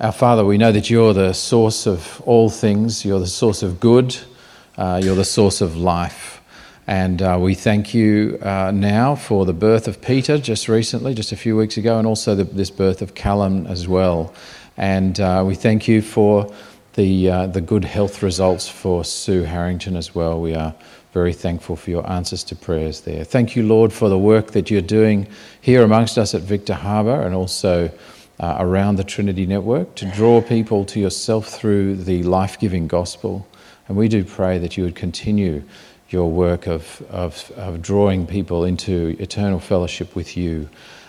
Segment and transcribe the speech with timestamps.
[0.00, 3.80] Our Father, we know that you're the source of all things, you're the source of
[3.80, 4.16] good,
[4.76, 6.40] uh, you're the source of life.
[6.86, 11.32] And uh, we thank you uh, now for the birth of Peter just recently, just
[11.32, 14.32] a few weeks ago, and also the, this birth of Callum as well.
[14.76, 16.54] And uh, we thank you for
[16.92, 20.40] the, uh, the good health results for Sue Harrington as well.
[20.40, 20.76] We are
[21.12, 23.24] very thankful for your answers to prayers there.
[23.24, 25.26] Thank you, Lord, for the work that you're doing
[25.60, 27.90] here amongst us at Victor Harbor and also
[28.40, 33.46] uh, around the Trinity Network to draw people to yourself through the life giving gospel.
[33.88, 35.62] And we do pray that you would continue
[36.10, 40.68] your work of, of, of drawing people into eternal fellowship with you.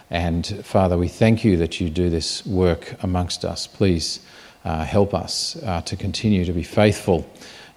[0.10, 3.68] And Father, we thank you that you do this work amongst us.
[3.68, 4.20] Please
[4.66, 7.30] uh, help us uh, to continue to be faithful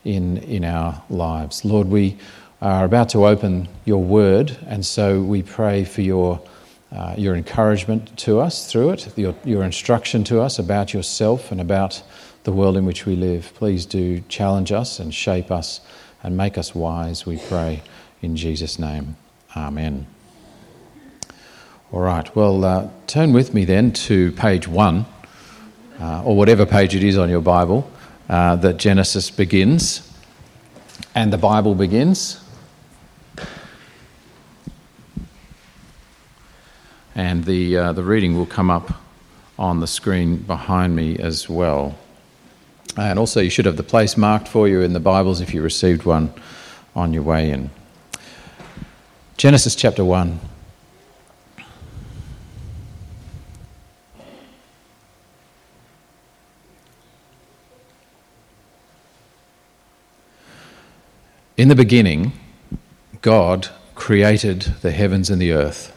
[0.04, 1.64] in, in our lives.
[1.64, 2.16] Lord, we
[2.60, 6.40] are about to open your word, and so we pray for your
[6.94, 11.60] uh, your encouragement to us through it, your, your instruction to us about yourself and
[11.60, 12.02] about
[12.44, 13.52] the world in which we live.
[13.54, 15.80] Please do challenge us and shape us
[16.22, 17.82] and make us wise, we pray,
[18.20, 19.16] in Jesus' name.
[19.56, 20.06] Amen.
[21.92, 25.04] All right, well, uh, turn with me then to page one,
[26.00, 27.90] uh, or whatever page it is on your Bible,
[28.28, 30.08] uh, that Genesis begins
[31.14, 32.41] and the Bible begins.
[37.14, 38.92] And the, uh, the reading will come up
[39.58, 41.96] on the screen behind me as well.
[42.96, 45.62] And also, you should have the place marked for you in the Bibles if you
[45.62, 46.32] received one
[46.94, 47.70] on your way in.
[49.36, 50.38] Genesis chapter 1.
[61.56, 62.32] In the beginning,
[63.20, 65.96] God created the heavens and the earth.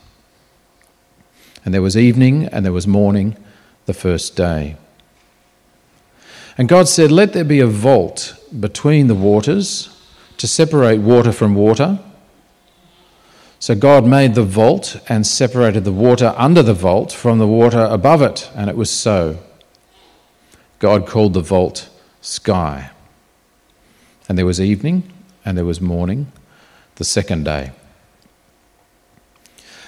[1.63, 3.35] And there was evening and there was morning
[3.85, 4.77] the first day.
[6.57, 9.89] And God said, Let there be a vault between the waters
[10.37, 11.99] to separate water from water.
[13.59, 17.81] So God made the vault and separated the water under the vault from the water
[17.81, 19.37] above it, and it was so.
[20.79, 21.87] God called the vault
[22.21, 22.89] sky.
[24.27, 25.03] And there was evening
[25.45, 26.31] and there was morning
[26.95, 27.71] the second day.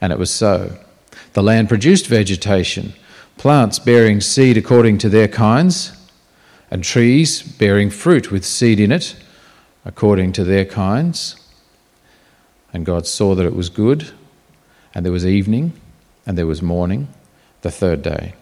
[0.00, 0.78] and it was so.
[1.32, 2.94] The land produced vegetation,
[3.36, 5.92] plants bearing seed according to their kinds,
[6.70, 9.16] and trees bearing fruit with seed in it
[9.84, 11.36] according to their kinds.
[12.72, 14.10] And God saw that it was good,
[14.94, 15.72] and there was evening,
[16.26, 17.08] and there was morning,
[17.62, 18.34] the third day.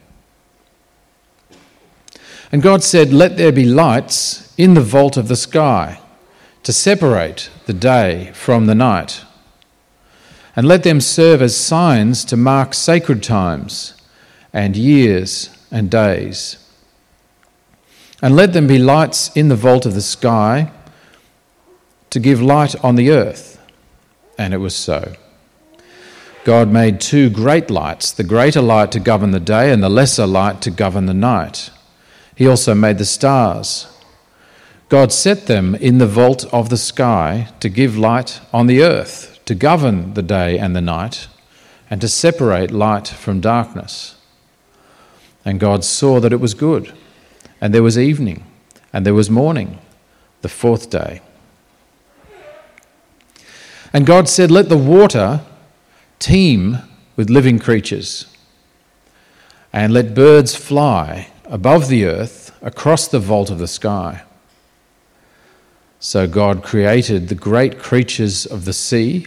[2.50, 6.00] And God said, Let there be lights in the vault of the sky
[6.62, 9.24] to separate the day from the night
[10.54, 13.94] and let them serve as signs to mark sacred times
[14.52, 16.58] and years and days.
[18.20, 20.70] And let them be lights in the vault of the sky
[22.10, 23.58] to give light on the earth.
[24.38, 25.14] And it was so.
[26.44, 30.26] God made two great lights the greater light to govern the day, and the lesser
[30.26, 31.70] light to govern the night.
[32.34, 33.86] He also made the stars.
[34.88, 39.31] God set them in the vault of the sky to give light on the earth
[39.44, 41.28] to govern the day and the night,
[41.90, 44.16] and to separate light from darkness.
[45.44, 46.92] And God saw that it was good.
[47.60, 48.44] And there was evening,
[48.92, 49.78] and there was morning,
[50.40, 51.20] the fourth day.
[53.92, 55.42] And God said, Let the water
[56.18, 56.78] teem
[57.16, 58.26] with living creatures,
[59.72, 64.22] and let birds fly above the earth across the vault of the sky.
[66.00, 69.26] So God created the great creatures of the sea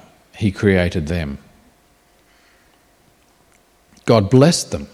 [0.41, 1.37] he created them.
[4.05, 4.87] God blessed them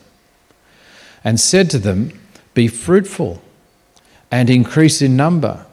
[1.23, 2.19] and said to them,
[2.53, 3.41] Be fruitful
[4.29, 5.65] and increase in number,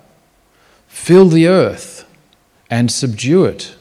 [0.87, 2.09] fill the earth
[2.71, 3.75] and subdue it,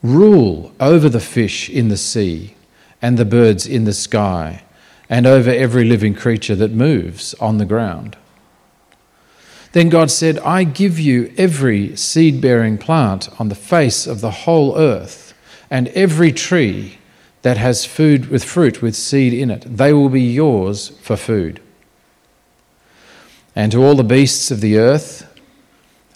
[0.00, 2.54] rule over the fish in the sea
[3.02, 4.62] and the birds in the sky,
[5.08, 8.16] and over every living creature that moves on the ground.
[9.76, 14.30] Then God said, I give you every seed bearing plant on the face of the
[14.30, 15.34] whole earth,
[15.68, 16.96] and every tree
[17.42, 19.76] that has food with fruit with seed in it.
[19.76, 21.60] They will be yours for food.
[23.54, 25.30] And to all the beasts of the earth,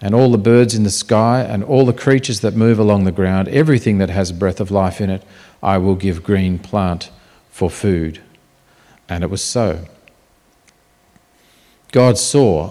[0.00, 3.12] and all the birds in the sky, and all the creatures that move along the
[3.12, 5.22] ground, everything that has breath of life in it,
[5.62, 7.10] I will give green plant
[7.50, 8.22] for food.
[9.06, 9.84] And it was so.
[11.92, 12.70] God saw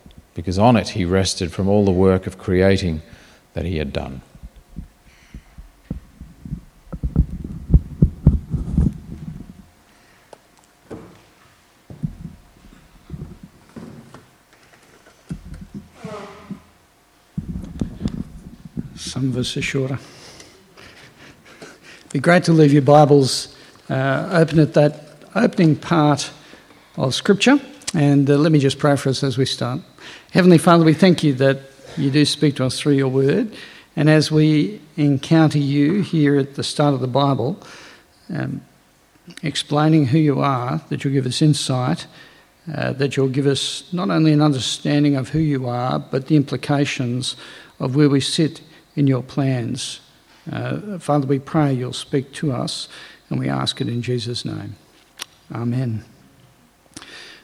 [0.33, 3.01] because on it he rested from all the work of creating
[3.53, 4.21] that he had done.
[18.95, 19.99] Some of us are shorter.
[21.59, 23.55] It'd be great to leave your Bibles
[23.89, 26.31] uh, open at that opening part
[26.95, 27.59] of Scripture.
[27.93, 29.81] And uh, let me just pray for us as we start.
[30.31, 31.59] Heavenly Father, we thank you that
[31.97, 33.53] you do speak to us through your word.
[33.97, 37.61] And as we encounter you here at the start of the Bible,
[38.33, 38.61] um,
[39.43, 42.07] explaining who you are, that you'll give us insight,
[42.73, 46.37] uh, that you'll give us not only an understanding of who you are, but the
[46.37, 47.35] implications
[47.81, 48.61] of where we sit
[48.95, 49.99] in your plans.
[50.49, 52.87] Uh, Father, we pray you'll speak to us,
[53.29, 54.77] and we ask it in Jesus' name.
[55.53, 56.05] Amen.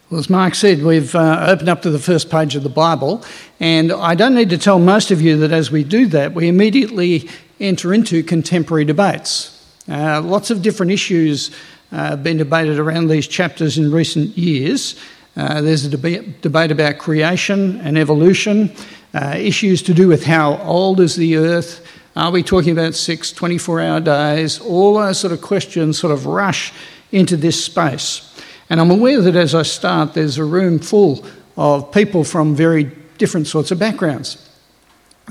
[0.09, 3.25] Well, as Mark said, we've uh, opened up to the first page of the Bible,
[3.59, 6.47] and I don't need to tell most of you that as we do that, we
[6.47, 9.53] immediately enter into contemporary debates.
[9.89, 11.51] Uh, lots of different issues
[11.91, 14.97] uh, have been debated around these chapters in recent years.
[15.35, 18.71] Uh, there's a debate, debate about creation and evolution,
[19.13, 21.85] uh, issues to do with how old is the earth,
[22.15, 24.59] are we talking about six 24 hour days?
[24.59, 26.71] All those sort of questions sort of rush
[27.11, 28.26] into this space.
[28.69, 32.91] And I'm aware that as I start, there's a room full of people from very
[33.17, 34.43] different sorts of backgrounds.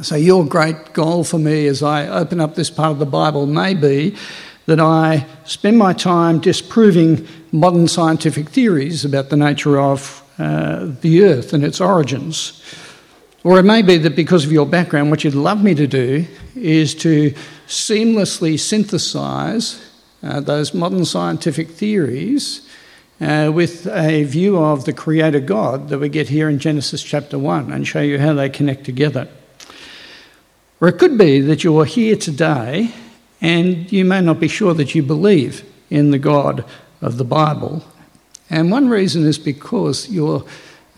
[0.03, 3.47] So, your great goal for me as I open up this part of the Bible
[3.47, 4.17] may be
[4.67, 11.25] that I spend my time disproving modern scientific theories about the nature of uh, the
[11.25, 12.63] earth and its origins.
[13.45, 16.27] Or it may be that because of your background, what you'd love me to do
[16.57, 17.33] is to
[17.69, 19.83] seamlessly synthesize
[20.23, 22.66] uh, those modern scientific theories
[23.21, 27.39] uh, with a view of the Creator God that we get here in Genesis chapter
[27.39, 29.29] 1 and show you how they connect together.
[30.81, 32.93] Or it could be that you are here today
[33.41, 36.65] and you may not be sure that you believe in the God
[37.01, 37.83] of the Bible.
[38.51, 40.45] And one reason is because your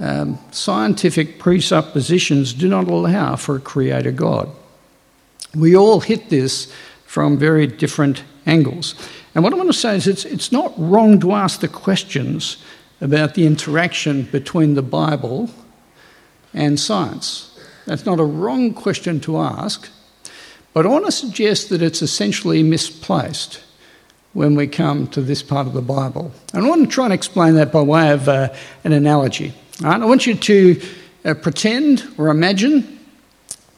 [0.01, 4.51] um, scientific presuppositions do not allow for a creator God.
[5.55, 6.73] We all hit this
[7.07, 8.95] from very different angles.
[9.39, 12.57] And what I want to say is it's, it's not wrong to ask the questions
[13.01, 15.49] about the interaction between the Bible
[16.53, 17.57] and science.
[17.87, 19.89] That's not a wrong question to ask,
[20.75, 23.63] but I want to suggest that it's essentially misplaced
[24.33, 26.33] when we come to this part of the Bible.
[26.53, 28.53] And I want to try and explain that by way of uh,
[28.83, 29.55] an analogy.
[29.81, 30.03] Right?
[30.03, 30.83] I want you to
[31.25, 32.99] uh, pretend or imagine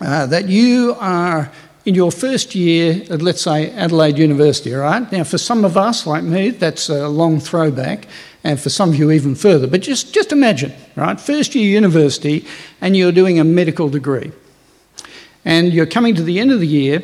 [0.01, 1.53] uh, that you are
[1.85, 5.11] in your first year at, let's say, Adelaide University, all right?
[5.11, 8.07] Now, for some of us, like me, that's a long throwback,
[8.45, 9.67] and for some of you, even further.
[9.67, 11.19] But just, just imagine, right?
[11.19, 12.47] First year university,
[12.81, 14.33] and you're doing a medical degree.
[15.45, 17.03] And you're coming to the end of the year,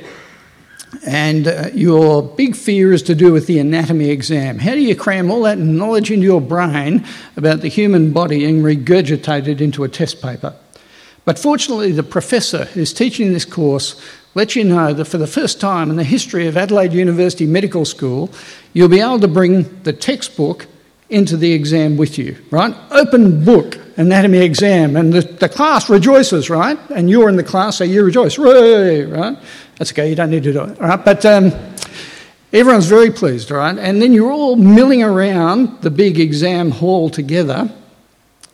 [1.07, 4.59] and uh, your big fear is to do with the anatomy exam.
[4.59, 7.05] How do you cram all that knowledge into your brain
[7.37, 10.55] about the human body and regurgitate it into a test paper?
[11.25, 14.01] But fortunately, the professor who's teaching this course
[14.37, 17.87] let you know that for the first time in the history of Adelaide University Medical
[17.87, 18.31] School,
[18.75, 20.67] you'll be able to bring the textbook
[21.09, 22.75] into the exam with you, right?
[22.91, 26.79] Open book anatomy exam, and the, the class rejoices, right?
[26.91, 29.39] And you're in the class, so you rejoice, right?
[29.79, 31.03] That's okay, you don't need to do it, all right?
[31.03, 31.51] But um,
[32.53, 33.79] everyone's very pleased, right?
[33.79, 37.71] And then you're all milling around the big exam hall together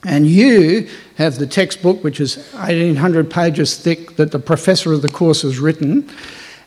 [0.04, 5.09] and you have the textbook, which is 1800 pages thick, that the professor of the
[5.09, 6.11] course has written,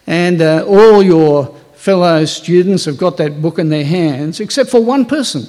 [0.08, 4.82] and uh, all your fellow students have got that book in their hands, except for
[4.82, 5.46] one person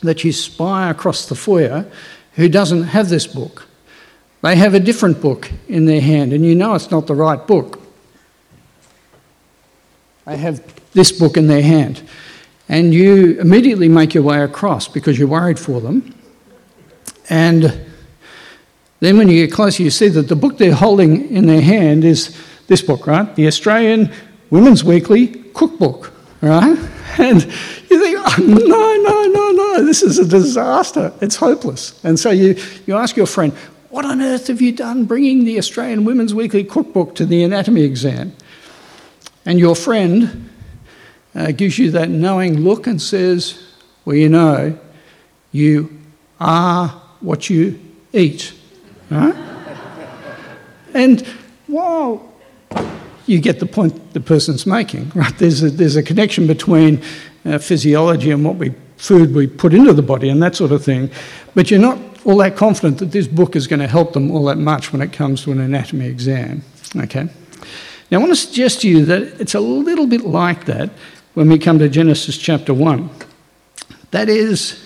[0.00, 1.86] that you spy across the foyer
[2.34, 3.66] who doesn't have this book.
[4.42, 7.44] They have a different book in their hand, and you know it's not the right
[7.44, 7.80] book.
[10.26, 12.02] They have this book in their hand,
[12.68, 16.14] and you immediately make your way across because you're worried for them
[17.30, 17.86] and
[19.00, 22.04] then when you get closer, you see that the book they're holding in their hand
[22.04, 22.38] is
[22.68, 23.34] this book, right?
[23.36, 24.12] The Australian
[24.50, 26.78] Women's Weekly Cookbook, right?
[27.16, 31.12] And you think, oh, no, no, no, no, this is a disaster.
[31.20, 32.02] It's hopeless.
[32.04, 33.52] And so you, you ask your friend,
[33.90, 37.82] what on earth have you done bringing the Australian Women's Weekly Cookbook to the anatomy
[37.82, 38.32] exam?
[39.46, 40.50] And your friend
[41.36, 43.62] uh, gives you that knowing look and says,
[44.04, 44.76] well, you know,
[45.52, 45.96] you
[46.40, 47.78] are what you
[48.12, 48.52] eat.
[49.10, 49.34] Right?
[50.94, 51.26] and
[51.66, 52.32] while
[53.26, 55.36] you get the point the person's making, right?
[55.38, 57.02] There's a, there's a connection between
[57.44, 60.84] uh, physiology and what we food we put into the body and that sort of
[60.84, 61.10] thing,
[61.54, 64.44] but you're not all that confident that this book is going to help them all
[64.44, 66.62] that much when it comes to an anatomy exam.
[66.96, 67.28] Okay.
[68.10, 70.90] Now I want to suggest to you that it's a little bit like that
[71.34, 73.10] when we come to Genesis chapter one.
[74.12, 74.83] That is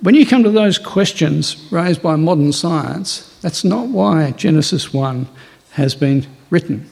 [0.00, 5.28] when you come to those questions raised by modern science, that's not why Genesis 1
[5.72, 6.88] has been written.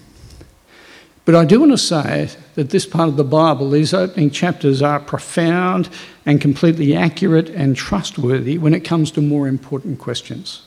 [1.25, 4.83] But I do want to say that this part of the Bible, these opening chapters,
[4.83, 5.89] are profound
[6.27, 10.63] and completely accurate and trustworthy when it comes to more important questions.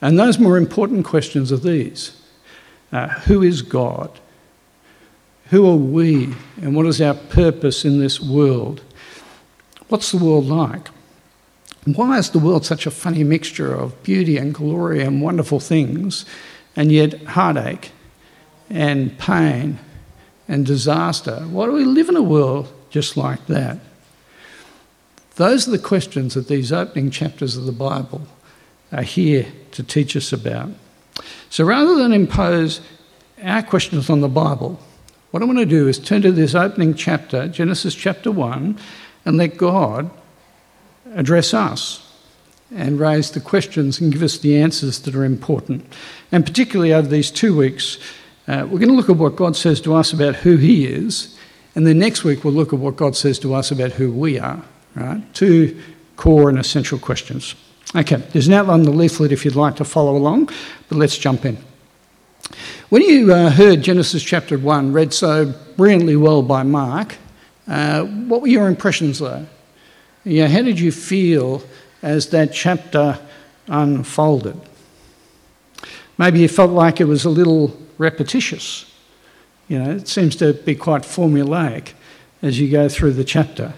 [0.00, 2.20] And those more important questions are these
[2.92, 4.18] uh, Who is God?
[5.50, 6.34] Who are we?
[6.60, 8.82] And what is our purpose in this world?
[9.88, 10.88] What's the world like?
[11.94, 16.24] Why is the world such a funny mixture of beauty and glory and wonderful things,
[16.76, 17.92] and yet heartache
[18.68, 19.78] and pain
[20.46, 21.40] and disaster?
[21.50, 23.78] Why do we live in a world just like that?
[25.36, 28.26] Those are the questions that these opening chapters of the Bible
[28.90, 30.70] are here to teach us about.
[31.48, 32.80] So rather than impose
[33.42, 34.80] our questions on the Bible,
[35.30, 38.78] what I want to do is turn to this opening chapter, Genesis chapter 1,
[39.24, 40.10] and let God
[41.14, 42.04] address us
[42.74, 45.90] and raise the questions and give us the answers that are important.
[46.30, 47.98] And particularly over these two weeks,
[48.46, 51.38] uh, we're going to look at what God says to us about who He is,
[51.74, 54.38] and then next week we'll look at what God says to us about who we
[54.38, 54.62] are.
[54.94, 55.22] Right?
[55.34, 55.80] Two
[56.16, 57.54] core and essential questions.
[57.94, 60.50] Okay, there's an outline on the leaflet if you'd like to follow along,
[60.88, 61.56] but let's jump in.
[62.88, 67.16] When you uh, heard Genesis chapter 1 read so brilliantly well by Mark,
[67.66, 69.46] uh, what were your impressions there?
[70.28, 71.62] Yeah, how did you feel
[72.02, 73.18] as that chapter
[73.66, 74.60] unfolded?
[76.18, 78.94] Maybe you felt like it was a little repetitious.
[79.68, 81.94] You know, it seems to be quite formulaic
[82.42, 83.72] as you go through the chapter.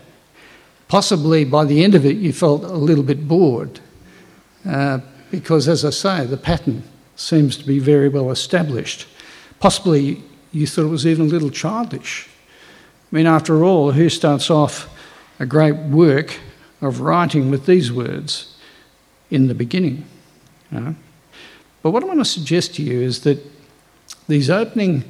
[0.88, 3.78] Possibly by the end of it, you felt a little bit bored
[4.68, 4.98] uh,
[5.30, 6.82] because, as I say, the pattern
[7.14, 9.06] seems to be very well established.
[9.60, 12.28] Possibly you thought it was even a little childish.
[13.12, 14.88] I mean, after all, who starts off
[15.40, 16.38] a great work
[16.80, 18.54] of writing with these words
[19.30, 20.04] in the beginning?
[20.70, 20.94] You know?
[21.82, 23.38] But what I want to suggest to you is that
[24.28, 25.04] these opening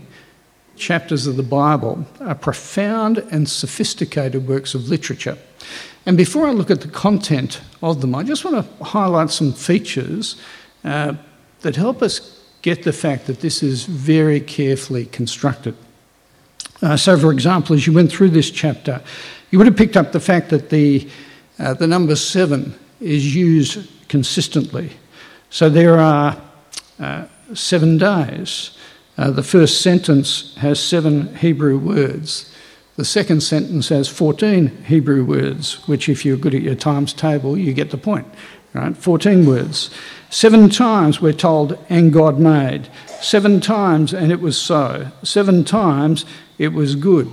[0.77, 5.37] chapters of the Bible are profound and sophisticated works of literature.
[6.07, 9.53] And before I look at the content of them, I just want to highlight some
[9.53, 10.41] features
[10.85, 11.15] uh,
[11.61, 15.77] that help us get the fact that this is very carefully constructed.
[16.83, 19.03] Uh, so, for example, as you went through this chapter,
[19.51, 21.09] you would have picked up the fact that the,
[21.59, 24.93] uh, the number seven is used consistently.
[25.51, 26.41] So, there are
[26.99, 28.77] uh, seven days.
[29.19, 32.55] Uh, the first sentence has seven Hebrew words.
[32.97, 37.57] The second sentence has 14 Hebrew words, which, if you're good at your times table,
[37.57, 38.27] you get the point,
[38.75, 38.97] right?
[38.97, 39.91] 14 words.
[40.29, 42.89] Seven times we're told, and God made.
[43.21, 45.11] Seven times, and it was so.
[45.23, 46.25] Seven times,
[46.59, 47.33] it was good.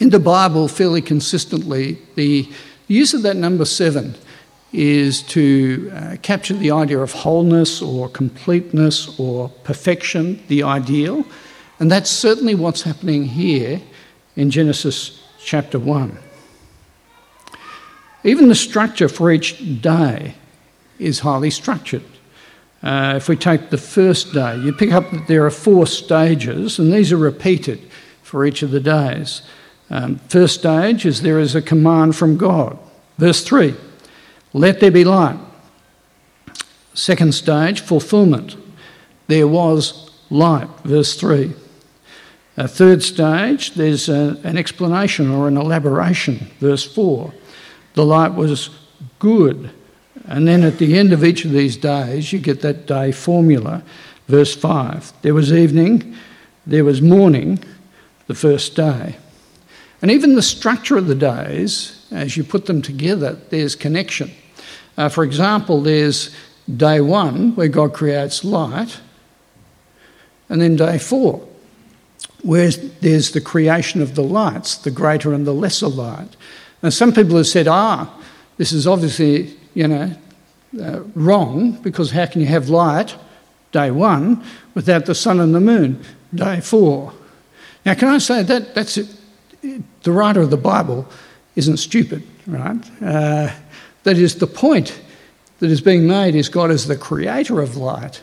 [0.00, 2.48] In the Bible, fairly consistently, the
[2.86, 4.14] use of that number seven
[4.72, 11.24] is to uh, capture the idea of wholeness or completeness or perfection, the ideal.
[11.80, 13.80] And that's certainly what's happening here
[14.36, 16.16] in Genesis chapter 1.
[18.24, 20.34] Even the structure for each day
[20.98, 22.02] is highly structured.
[22.82, 26.78] Uh, if we take the first day, you pick up that there are four stages,
[26.78, 27.80] and these are repeated
[28.22, 29.42] for each of the days.
[29.90, 32.78] Um, first stage is there is a command from God.
[33.16, 33.74] Verse 3
[34.52, 35.38] let there be light.
[36.94, 38.56] Second stage, fulfillment.
[39.26, 41.54] There was light, verse 3.
[42.56, 47.32] A third stage, there's a, an explanation or an elaboration, verse 4.
[47.94, 48.70] The light was
[49.18, 49.70] good.
[50.26, 53.82] And then at the end of each of these days, you get that day formula,
[54.26, 55.12] verse 5.
[55.22, 56.16] There was evening,
[56.66, 57.62] there was morning,
[58.26, 59.16] the first day.
[60.00, 64.30] And even the structure of the days, as you put them together, there's connection.
[64.96, 66.34] Uh, for example, there's
[66.76, 69.00] day one where God creates light,
[70.48, 71.48] and then day four
[72.42, 76.36] where there's the creation of the lights, the greater and the lesser light.
[76.82, 78.08] And some people have said, ah,
[78.56, 80.12] this is obviously, you know,
[80.80, 83.16] uh, wrong because how can you have light
[83.72, 84.44] day one
[84.74, 86.02] without the sun and the moon
[86.34, 87.12] day four?
[87.84, 89.08] Now, can I say that that's it,
[89.62, 91.06] the writer of the Bible
[91.56, 92.84] isn't stupid, right?
[93.02, 93.50] Uh,
[94.04, 95.00] that is, the point
[95.58, 98.22] that is being made is God is the creator of light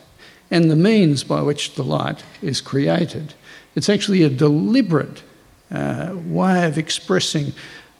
[0.51, 3.33] and the means by which the light is created.
[3.75, 5.23] It's actually a deliberate
[5.71, 7.53] uh, way of expressing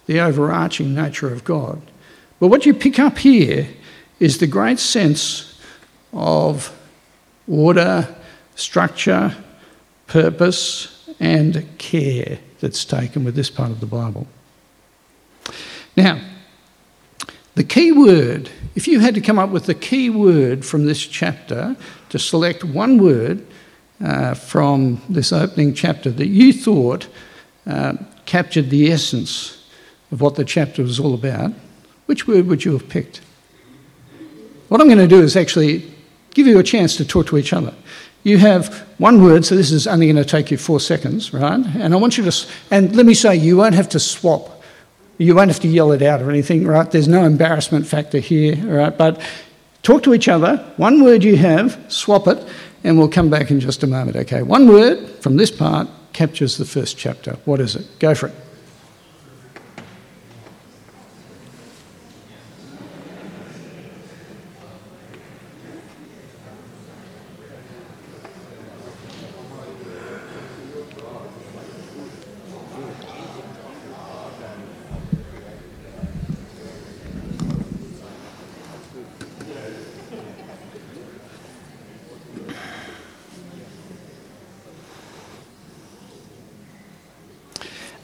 [0.06, 1.82] the overarching nature of God.
[2.40, 3.68] But what you pick up here
[4.20, 5.60] is the great sense
[6.14, 6.72] of
[7.48, 8.08] order,
[8.56, 9.36] structure,
[10.08, 14.28] purpose, and care that's taken with this part of the Bible.
[15.96, 16.22] Now,
[17.56, 21.06] the key word, if you had to come up with the key word from this
[21.06, 21.78] chapter,
[22.10, 23.46] to select one word
[24.04, 27.08] uh, from this opening chapter that you thought
[27.66, 27.94] uh,
[28.26, 29.66] captured the essence
[30.12, 31.52] of what the chapter was all about,
[32.08, 33.22] which word would you have picked?
[34.68, 35.92] What I'm going to do is actually
[36.34, 37.74] give you a chance to talk to each other.
[38.26, 41.66] You have one word, so this is only going to take you four seconds, right?
[41.78, 44.56] And I want you to, and let me say, you won't have to swap
[45.18, 46.90] you won't have to yell it out or anything, right?
[46.90, 48.96] There's no embarrassment factor here, right?
[48.96, 49.22] But
[49.82, 50.58] talk to each other.
[50.78, 52.46] One word you have, swap it,
[52.84, 54.44] and we'll come back in just a moment, okay?
[54.44, 57.38] One word from this part captures the first chapter.
[57.46, 58.00] What is it?
[58.00, 58.36] Go for it.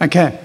[0.02, 0.40] Okay.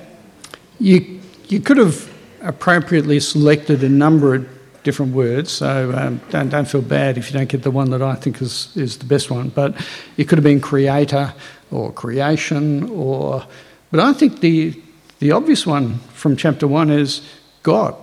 [0.78, 4.48] You, you could have appropriately selected a number of
[4.82, 8.02] different words, so um, don't, don't feel bad if you don't get the one that
[8.02, 9.48] I think is, is the best one.
[9.48, 9.74] But
[10.18, 11.32] it could have been creator
[11.70, 13.46] or creation, or.
[13.90, 14.78] But I think the,
[15.20, 17.26] the obvious one from chapter one is
[17.62, 17.96] God.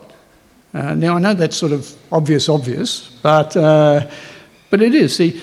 [0.74, 4.10] Uh, now, I know that's sort of obvious, obvious, but, uh,
[4.72, 5.16] but it is.
[5.16, 5.40] See,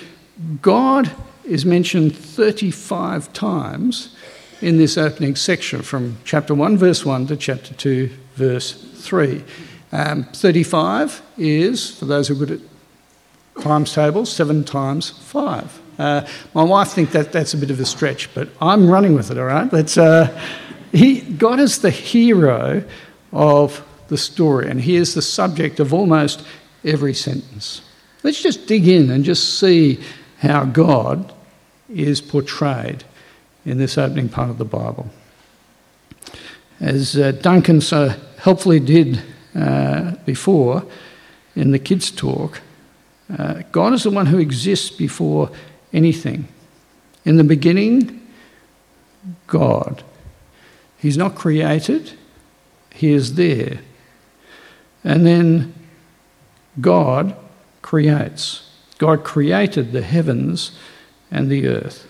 [0.61, 1.09] God
[1.45, 4.13] is mentioned 35 times
[4.61, 9.43] in this opening section from chapter 1, verse 1 to chapter 2, verse 3.
[9.91, 15.81] Um, 35 is, for those who are good at times tables, 7 times 5.
[15.97, 19.31] Uh, my wife thinks that that's a bit of a stretch, but I'm running with
[19.31, 19.71] it, all right?
[19.73, 20.39] Let's, uh,
[20.91, 22.83] he, God is the hero
[23.33, 26.45] of the story, and he is the subject of almost
[26.83, 27.81] every sentence.
[28.23, 29.99] Let's just dig in and just see
[30.37, 31.33] how God
[31.89, 33.03] is portrayed
[33.65, 35.09] in this opening part of the Bible.
[36.79, 39.21] As uh, Duncan so helpfully did
[39.55, 40.83] uh, before
[41.55, 42.61] in the kids' talk,
[43.37, 45.51] uh, God is the one who exists before
[45.93, 46.47] anything.
[47.23, 48.27] In the beginning,
[49.47, 50.03] God.
[50.97, 52.13] He's not created,
[52.93, 53.79] He is there.
[55.03, 55.73] And then
[56.79, 57.35] God
[57.81, 58.69] creates.
[58.97, 60.77] God created the heavens
[61.31, 62.07] and the earth.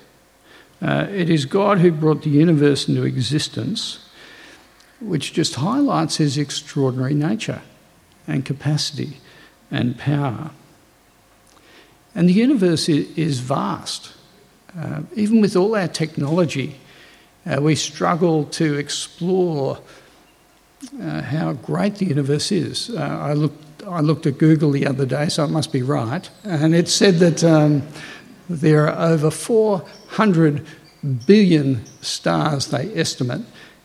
[0.81, 3.99] Uh, it is God who brought the universe into existence,
[4.99, 7.61] which just highlights his extraordinary nature
[8.27, 9.17] and capacity
[9.69, 10.51] and power.
[12.15, 14.13] And the universe is vast.
[14.77, 16.75] Uh, even with all our technology,
[17.45, 19.79] uh, we struggle to explore
[21.01, 22.89] uh, how great the universe is.
[22.89, 26.29] Uh, I, looked, I looked at Google the other day, so it must be right,
[26.43, 27.83] and it said that um,
[28.59, 30.65] there are over 400
[31.25, 33.41] billion stars, they estimate,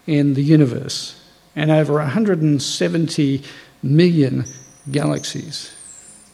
[0.07, 1.21] in the universe,
[1.55, 3.43] and over 170
[3.83, 4.45] million
[4.91, 5.75] galaxies.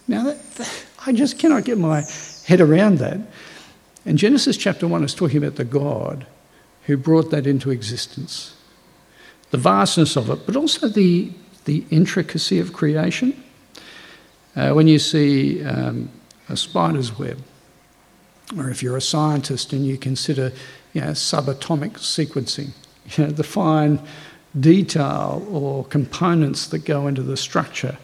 [0.09, 2.05] Now, that, that, I just cannot get my
[2.47, 3.21] head around that.
[4.05, 6.27] And Genesis chapter 1 is talking about the God
[6.87, 8.55] who brought that into existence,
[9.51, 11.31] the vastness of it, but also the,
[11.65, 13.43] the intricacy of creation.
[14.57, 16.11] Uh, when you see um,
[16.49, 17.39] a spider's web,
[18.59, 20.53] or if you're a scientist and you consider
[20.93, 22.71] you know, subatomic sequencing,
[23.17, 24.01] you know, the fine
[24.59, 27.99] detail or components that go into the structure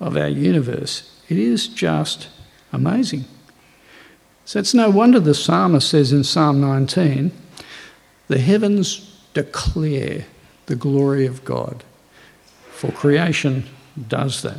[0.00, 2.28] of our universe, it is just
[2.72, 3.24] amazing.
[4.44, 7.32] So it's no wonder the psalmist says in Psalm 19,
[8.28, 10.24] the heavens declare
[10.66, 11.84] the glory of God,
[12.70, 13.64] for creation
[14.08, 14.58] does that.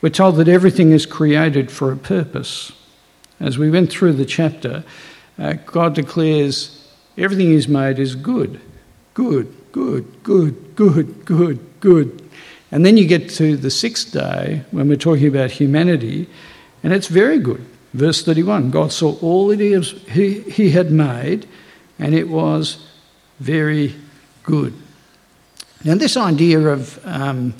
[0.00, 2.72] We're told that everything is created for a purpose.
[3.42, 4.84] As we went through the chapter,
[5.36, 8.60] uh, God declares everything He's made is good,
[9.14, 12.30] good, good, good, good, good, good.
[12.70, 16.28] And then you get to the sixth day when we're talking about humanity,
[16.84, 17.66] and it's very good.
[17.92, 21.48] Verse 31 God saw all that he, he, he had made,
[21.98, 22.86] and it was
[23.40, 23.92] very
[24.44, 24.72] good.
[25.84, 27.54] Now, this idea of um,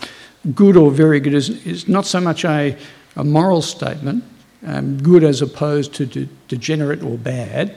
[0.55, 2.79] good or very good is, is not so much a,
[3.17, 4.23] a moral statement,
[4.67, 7.77] um, good as opposed to de- degenerate or bad.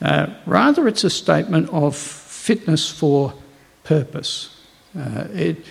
[0.00, 3.34] Uh, rather, it's a statement of fitness for
[3.84, 4.56] purpose.
[4.98, 5.64] Uh, it,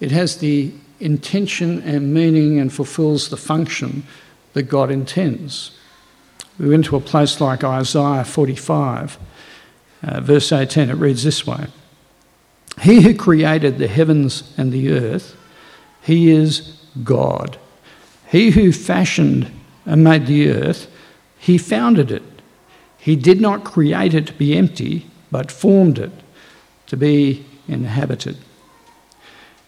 [0.00, 4.04] it has the intention and meaning and fulfills the function
[4.52, 5.78] that God intends.
[6.58, 9.18] We went to a place like Isaiah 45,
[10.02, 10.90] uh, verse 18.
[10.90, 11.66] It reads this way
[12.80, 15.36] He who created the heavens and the earth,
[16.02, 17.58] he is God.
[18.28, 19.50] He who fashioned
[19.84, 20.90] and made the earth,
[21.38, 22.22] he founded it.
[22.98, 26.12] He did not create it to be empty, but formed it
[26.86, 28.36] to be inhabited.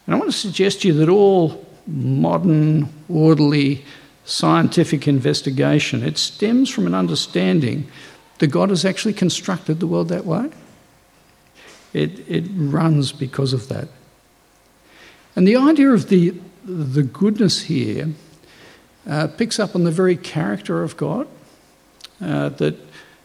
[0.07, 3.85] And I want to suggest to you that all modern, orderly,
[4.25, 7.91] scientific investigation, it stems from an understanding
[8.39, 10.51] that God has actually constructed the world that way.
[11.93, 13.89] It, it runs because of that.
[15.37, 18.09] And the idea of the, the goodness here
[19.09, 21.29] uh, picks up on the very character of God,
[22.21, 22.77] uh, that,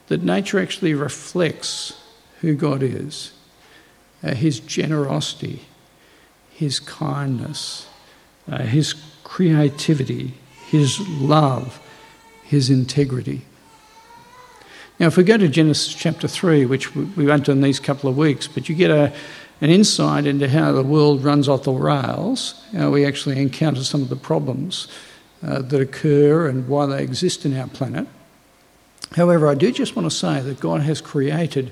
[0.07, 1.99] that nature actually reflects
[2.41, 3.31] who God is,
[4.23, 5.61] uh, his generosity,
[6.49, 7.87] his kindness,
[8.51, 10.33] uh, his creativity,
[10.67, 11.81] his love,
[12.43, 13.45] his integrity.
[14.99, 18.09] Now, if we go to Genesis chapter 3, which we won't do in these couple
[18.09, 19.13] of weeks, but you get a,
[19.61, 24.01] an insight into how the world runs off the rails, how we actually encounter some
[24.01, 24.89] of the problems
[25.43, 28.07] uh, that occur and why they exist in our planet.
[29.15, 31.71] However, I do just want to say that God has created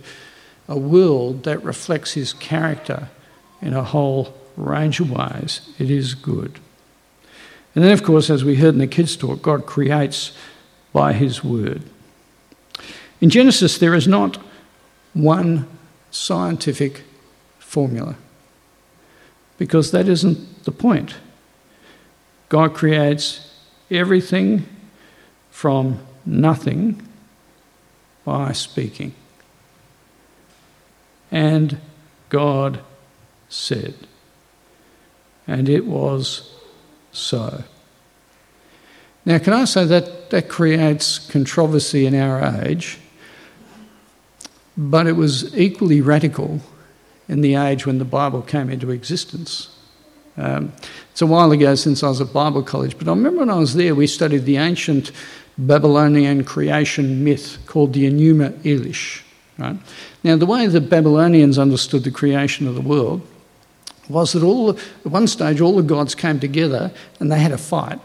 [0.67, 3.09] a world that reflects his character
[3.61, 5.61] in a whole range of ways.
[5.77, 6.59] It is good.
[7.75, 10.31] And then, of course, as we heard in the kids' talk, God creates
[10.93, 11.83] by his word.
[13.21, 14.37] In Genesis, there is not
[15.13, 15.67] one
[16.09, 17.03] scientific
[17.59, 18.15] formula
[19.57, 21.15] because that isn't the point.
[22.49, 23.46] God creates
[23.89, 24.65] everything
[25.49, 27.07] from nothing
[28.25, 29.13] by speaking.
[31.31, 31.79] And
[32.29, 32.81] God
[33.49, 33.95] said,
[35.45, 36.53] and it was
[37.11, 37.63] so.
[39.25, 42.99] Now, can I say that that creates controversy in our age,
[44.77, 46.61] but it was equally radical
[47.27, 49.76] in the age when the Bible came into existence.
[50.37, 50.71] Um,
[51.11, 53.57] it's a while ago since I was at Bible college, but I remember when I
[53.57, 55.11] was there, we studied the ancient
[55.57, 59.23] Babylonian creation myth called the Enuma Elish.
[59.57, 59.77] Right?
[60.23, 63.25] Now, the way the Babylonians understood the creation of the world
[64.07, 67.57] was that all at one stage all the gods came together and they had a
[67.57, 67.99] fight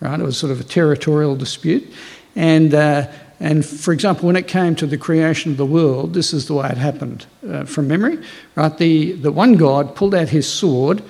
[0.00, 0.18] right?
[0.18, 1.90] It was sort of a territorial dispute.
[2.34, 3.08] And, uh,
[3.40, 6.54] and for example, when it came to the creation of the world, this is the
[6.54, 8.18] way it happened uh, from memory,
[8.54, 8.76] right?
[8.76, 11.02] The, the one god pulled out his sword,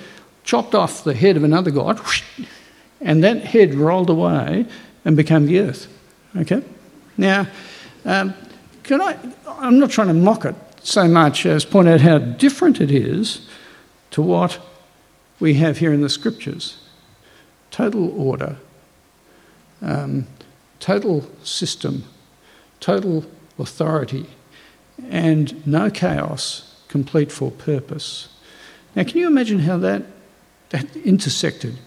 [0.47, 1.99] chopped off the head of another god,
[3.01, 4.65] and that head rolled away
[5.03, 5.87] and became the earth.
[6.37, 6.63] Okay?
[7.17, 7.47] Now,
[8.05, 8.33] um,
[8.83, 12.79] can I, I'm not trying to mock it so much as point out how different
[12.79, 13.45] it is
[14.11, 14.57] to what
[15.41, 16.81] we have here in the scriptures
[17.69, 18.55] total order,
[19.81, 20.25] um,
[20.79, 22.05] total system,
[22.79, 23.25] total
[23.59, 24.25] authority,
[25.09, 28.29] and no chaos, complete for purpose.
[28.95, 30.03] Now, can you imagine how that,
[30.69, 31.77] that intersected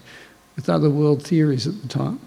[0.56, 2.20] with other world theories at the time?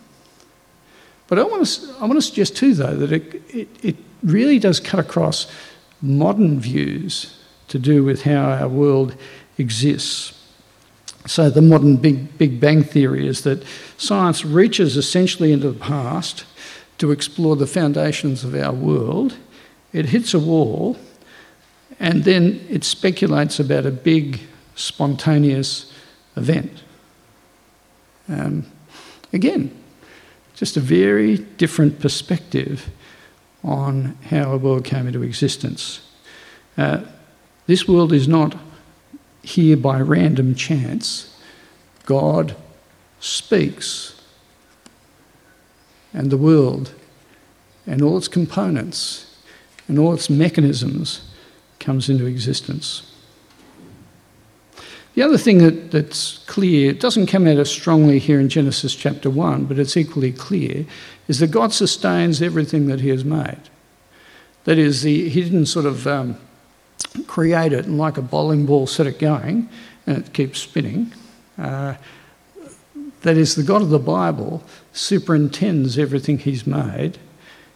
[1.28, 4.60] But I want to, I want to suggest too, though, that it, it, it really
[4.60, 5.52] does cut across
[6.02, 7.40] modern views
[7.70, 9.16] to do with how our world
[9.58, 10.40] exists.
[11.26, 13.64] So, the modern Big, Big Bang Theory is that
[13.98, 16.46] science reaches essentially into the past
[16.98, 19.38] to explore the foundations of our world.
[19.94, 20.98] It hits a wall,
[22.00, 24.42] and then it speculates about a big,
[24.76, 25.93] spontaneous
[26.36, 26.84] event.
[28.30, 28.66] Um,
[29.32, 29.76] again,
[30.56, 32.90] just a very different perspective
[33.64, 36.02] on how a world came into existence.
[36.78, 37.02] Uh,
[37.68, 38.56] this world is not
[39.42, 41.38] here by random chance.
[42.06, 42.56] God
[43.20, 44.22] speaks,
[46.14, 46.94] and the world
[47.86, 49.38] and all its components
[49.88, 51.30] and all its mechanisms
[51.80, 53.13] comes into existence.
[55.14, 58.96] The other thing that, that's clear, it doesn't come out as strongly here in Genesis
[58.96, 60.86] chapter 1, but it's equally clear,
[61.28, 63.62] is that God sustains everything that He has made.
[64.64, 66.38] That is, the, He didn't sort of um,
[67.28, 69.70] create it and like a bowling ball set it going
[70.08, 71.14] and it keeps spinning.
[71.60, 71.96] Uh,
[73.22, 77.20] that is, the God of the Bible superintends everything He's made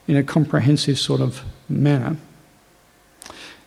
[0.08, 2.17] in a comprehensive sort of manner.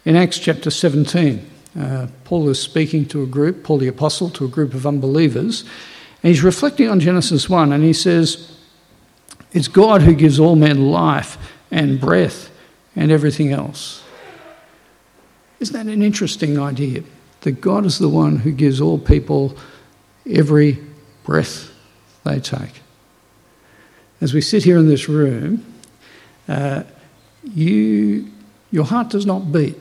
[0.04, 4.44] In Acts chapter 17, uh, Paul is speaking to a group, Paul the Apostle, to
[4.44, 5.62] a group of unbelievers,
[6.22, 8.56] and he's reflecting on Genesis 1 and he says,
[9.52, 11.38] It's God who gives all men life
[11.70, 12.50] and breath
[12.94, 14.02] and everything else.
[15.60, 17.04] Isn't that an interesting idea?
[17.42, 19.56] That God is the one who gives all people
[20.26, 20.78] every
[21.24, 21.70] breath
[22.24, 22.82] they take.
[24.20, 25.64] As we sit here in this room,
[26.48, 26.82] uh,
[27.42, 28.30] you,
[28.70, 29.76] your heart does not beat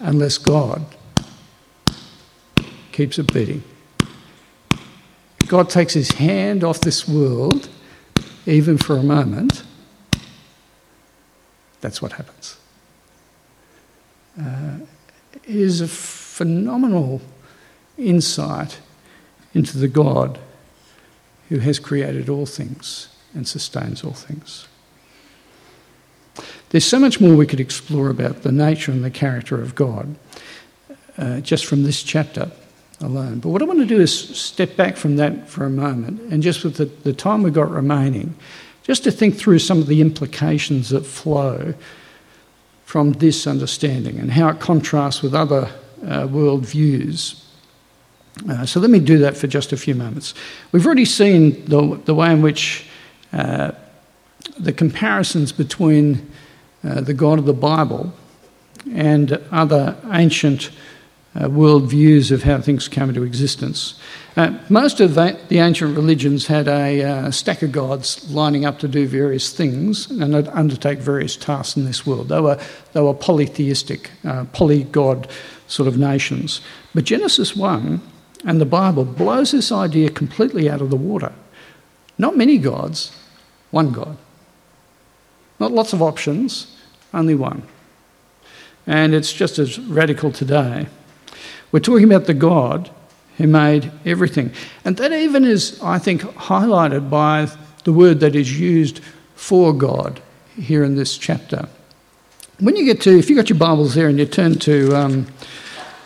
[0.00, 0.84] unless God
[2.92, 3.62] keeps it beating.
[5.46, 7.68] God takes his hand off this world,
[8.46, 9.62] even for a moment,
[11.80, 12.56] that's what happens
[14.40, 14.78] uh,
[15.44, 17.20] is a phenomenal
[17.96, 18.80] insight
[19.54, 20.38] into the God
[21.48, 24.66] who has created all things and sustains all things.
[26.76, 30.14] There's so much more we could explore about the nature and the character of God
[31.16, 32.50] uh, just from this chapter
[33.00, 33.38] alone.
[33.38, 36.42] But what I want to do is step back from that for a moment and
[36.42, 38.36] just with the, the time we've got remaining,
[38.82, 41.72] just to think through some of the implications that flow
[42.84, 45.70] from this understanding and how it contrasts with other
[46.06, 47.42] uh, world views.
[48.50, 50.34] Uh, so let me do that for just a few moments.
[50.72, 52.84] We've already seen the, the way in which
[53.32, 53.70] uh,
[54.58, 56.30] the comparisons between
[56.86, 58.12] uh, the God of the Bible
[58.92, 60.70] and other ancient
[61.34, 64.00] uh, world views of how things came into existence.
[64.36, 68.78] Uh, most of the, the, ancient religions had a uh, stack of gods lining up
[68.78, 72.28] to do various things and undertake various tasks in this world.
[72.28, 72.58] They were,
[72.92, 75.28] they were polytheistic, uh, polygod
[75.66, 76.60] sort of nations.
[76.94, 78.00] But Genesis 1
[78.44, 81.32] and the Bible blows this idea completely out of the water.
[82.18, 83.16] Not many gods,
[83.70, 84.16] one God.
[85.58, 86.75] Not lots of options,
[87.12, 87.62] only one.
[88.86, 90.86] And it's just as radical today.
[91.72, 92.90] We're talking about the God
[93.36, 94.52] who made everything.
[94.84, 97.48] And that even is, I think, highlighted by
[97.84, 99.00] the word that is used
[99.34, 100.20] for God
[100.56, 101.68] here in this chapter.
[102.58, 105.26] When you get to, if you've got your Bibles there and you turn to um,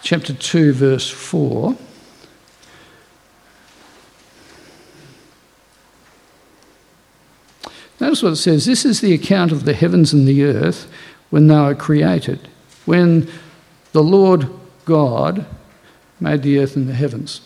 [0.03, 1.77] chapter 2, verse 4.
[8.01, 10.91] Notice what it says this is the account of the heavens and the earth
[11.29, 12.49] when they were created,
[12.87, 13.29] when
[13.93, 14.49] the Lord
[14.85, 15.47] God
[16.19, 17.43] made the earth and the heavens.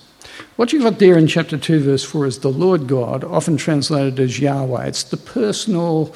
[0.57, 4.19] What you've got there in chapter 2, verse 4 is the Lord God, often translated
[4.21, 4.87] as Yahweh.
[4.87, 6.15] It's the personal,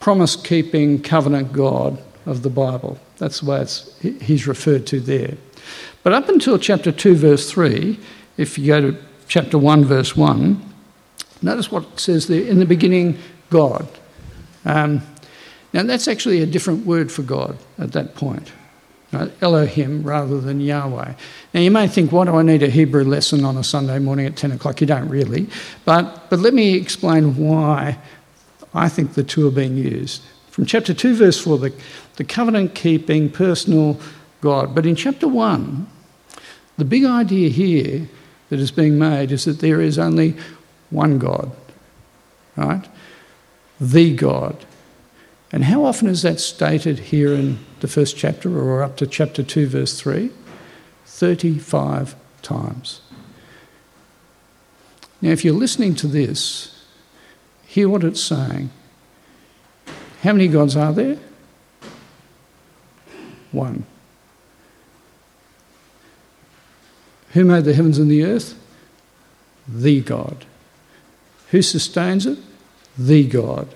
[0.00, 2.98] promise keeping, covenant God of the Bible.
[3.16, 5.36] That's the way it's he's referred to there.
[6.02, 7.98] But up until chapter 2, verse 3,
[8.36, 10.62] if you go to chapter 1, verse 1,
[11.42, 13.18] notice what it says there in the beginning,
[13.50, 13.88] God.
[14.64, 15.02] Um,
[15.72, 18.52] now, that's actually a different word for God at that point.
[19.12, 19.30] Right?
[19.40, 21.14] Elohim rather than Yahweh.
[21.54, 24.26] Now, you may think, why do I need a Hebrew lesson on a Sunday morning
[24.26, 24.80] at 10 o'clock?
[24.80, 25.48] You don't really.
[25.84, 27.98] But, but let me explain why
[28.74, 30.22] I think the two are being used.
[30.50, 31.72] From chapter 2, verse 4, the,
[32.16, 33.98] the covenant keeping, personal
[34.40, 34.74] God.
[34.74, 35.86] But in chapter 1,
[36.76, 38.08] the big idea here
[38.50, 40.36] that is being made is that there is only
[40.90, 41.50] one God,
[42.56, 42.86] right?
[43.80, 44.64] The God.
[45.50, 49.42] And how often is that stated here in the first chapter or up to chapter
[49.42, 50.30] 2, verse 3?
[51.06, 53.00] 35 times.
[55.20, 56.84] Now, if you're listening to this,
[57.66, 58.70] hear what it's saying.
[60.22, 61.18] How many gods are there?
[63.52, 63.86] One.
[67.32, 68.54] Who made the heavens and the earth?
[69.66, 70.44] The God.
[71.50, 72.38] Who sustains it?
[72.98, 73.68] The God.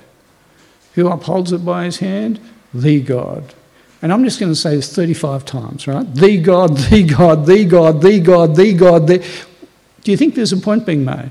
[0.95, 2.41] Who upholds it by his hand?
[2.75, 3.55] The God.
[4.03, 6.13] And I'm just going to say this 35 times, right?
[6.15, 9.07] The God, the God, the God, the God, the God.
[9.07, 9.19] The...
[10.03, 11.31] Do you think there's a point being made?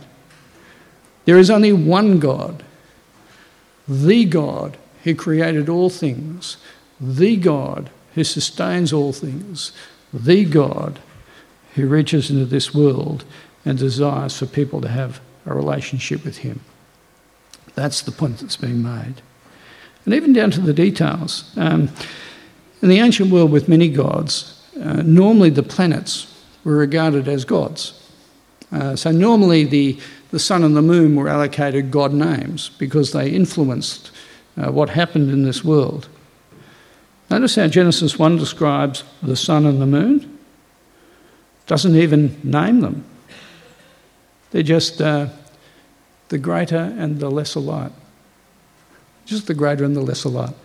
[1.26, 2.64] There is only one God,
[3.88, 6.58] the God who created all things,
[7.00, 9.74] the God who sustains all things,
[10.14, 11.00] the God
[11.76, 13.26] who reaches into this world
[13.66, 16.62] and desires for people to have a relationship with Him.
[17.76, 19.22] That's the point that's being made.
[20.06, 21.52] And even down to the details.
[21.58, 21.90] Um,
[22.82, 26.28] in the ancient world with many gods, uh, normally the planets
[26.64, 27.98] were regarded as gods.
[28.72, 30.00] Uh, so normally the,
[30.32, 34.12] the sun and the moon were allocated god names because they influenced
[34.58, 36.08] uh, what happened in this world.
[37.30, 40.38] Notice how Genesis 1 describes the sun and the moon.
[41.68, 43.06] Doesn't even name them.
[44.52, 45.28] They're just uh,
[46.32, 47.92] the greater and the lesser light.
[49.26, 50.56] Just the greater and the lesser light.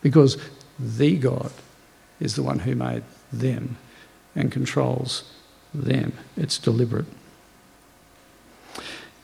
[0.00, 0.38] Because
[0.78, 1.50] the God
[2.20, 3.76] is the one who made them
[4.36, 5.28] and controls
[5.74, 6.12] them.
[6.36, 7.06] It's deliberate.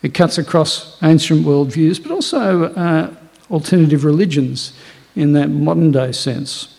[0.03, 3.15] It cuts across ancient worldviews, but also uh,
[3.49, 4.73] alternative religions
[5.15, 6.77] in that modern day sense.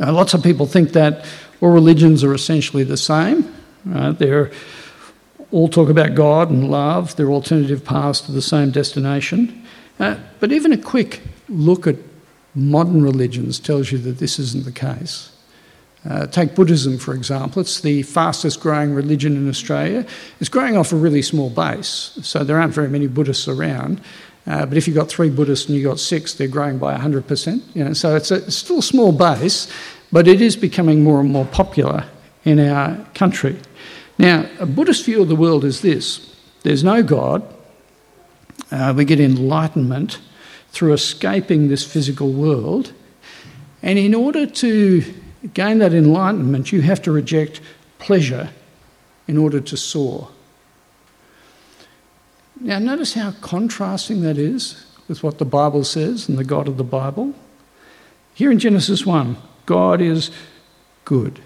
[0.00, 1.26] Uh, lots of people think that
[1.60, 3.52] all religions are essentially the same.
[3.84, 4.16] Right?
[4.16, 4.52] They're
[5.50, 7.16] all talk about God and love.
[7.16, 9.64] They're alternative paths to the same destination.
[9.98, 11.96] Uh, but even a quick look at
[12.54, 15.32] modern religions tells you that this isn't the case.
[16.08, 17.60] Uh, take Buddhism, for example.
[17.60, 20.06] It's the fastest growing religion in Australia.
[20.40, 24.00] It's growing off a really small base, so there aren't very many Buddhists around.
[24.46, 27.62] Uh, but if you've got three Buddhists and you've got six, they're growing by 100%.
[27.74, 29.70] You know, so it's, a, it's still a small base,
[30.10, 32.04] but it is becoming more and more popular
[32.44, 33.58] in our country.
[34.18, 37.42] Now, a Buddhist view of the world is this there's no God.
[38.70, 40.18] Uh, we get enlightenment
[40.70, 42.92] through escaping this physical world.
[43.82, 45.14] And in order to
[45.54, 47.60] gain that enlightenment, you have to reject
[47.98, 48.50] pleasure
[49.26, 50.28] in order to soar.
[52.60, 56.76] Now, notice how contrasting that is with what the Bible says and the God of
[56.76, 57.34] the Bible.
[58.34, 60.30] Here in Genesis 1, God is
[61.04, 61.40] good.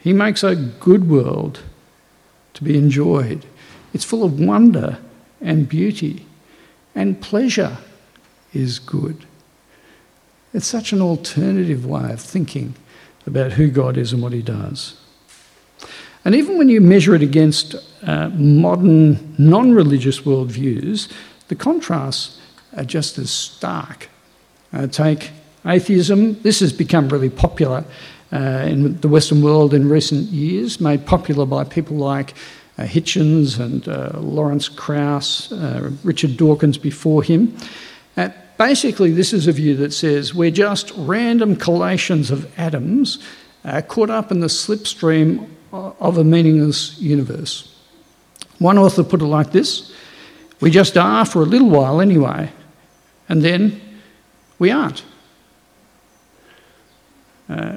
[0.00, 1.62] He makes a good world
[2.56, 3.46] to be enjoyed.
[3.94, 4.98] It's full of wonder
[5.40, 6.26] and beauty
[6.94, 7.78] and pleasure
[8.52, 9.26] is good.
[10.54, 12.74] It's such an alternative way of thinking
[13.26, 14.98] about who God is and what He does.
[16.24, 21.12] And even when you measure it against uh, modern non religious worldviews,
[21.48, 22.40] the contrasts
[22.76, 24.08] are just as stark.
[24.72, 25.30] Uh, take
[25.66, 27.84] atheism, this has become really popular
[28.32, 32.34] in the Western world in recent years, made popular by people like
[32.78, 37.56] uh, Hitchens and uh, Lawrence Krauss, uh, Richard Dawkins before him.
[38.16, 43.18] Uh, basically, this is a view that says we're just random collations of atoms
[43.64, 47.74] uh, caught up in the slipstream of a meaningless universe.
[48.58, 49.92] One author put it like this
[50.60, 52.50] We just are for a little while anyway,
[53.28, 53.80] and then
[54.58, 55.02] we aren't.
[57.48, 57.76] Uh,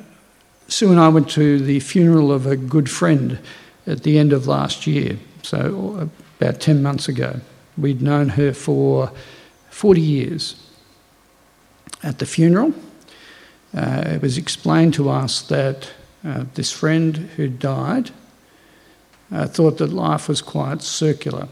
[0.69, 3.39] Sue and I went to the funeral of a good friend
[3.87, 6.07] at the end of last year, so
[6.39, 7.41] about 10 months ago.
[7.75, 9.11] We'd known her for
[9.71, 10.63] 40 years.
[12.03, 12.75] At the funeral,
[13.75, 15.91] uh, it was explained to us that
[16.23, 18.11] uh, this friend who died
[19.31, 21.47] uh, thought that life was quite circular.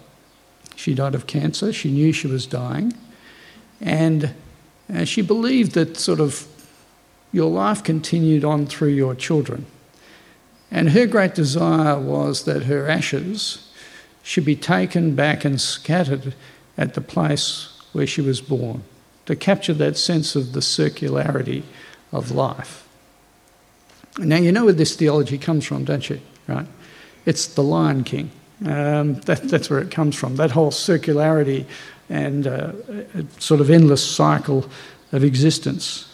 [0.75, 2.93] She died of cancer, she knew she was dying,
[3.81, 4.35] and
[4.93, 6.47] uh, she believed that sort of
[7.37, 9.67] your life continued on through your children.
[10.71, 13.71] And her great desire was that her ashes
[14.23, 16.33] should be taken back and scattered
[16.79, 18.83] at the place where she was born
[19.27, 21.61] to capture that sense of the circularity
[22.11, 22.87] of life.
[24.17, 26.19] Now, you know where this theology comes from, don't you?
[26.47, 26.65] Right?
[27.27, 28.31] It's the Lion King.
[28.65, 30.37] Um, that, that's where it comes from.
[30.37, 31.65] That whole circularity
[32.09, 32.71] and uh,
[33.37, 34.67] sort of endless cycle
[35.11, 36.06] of existence.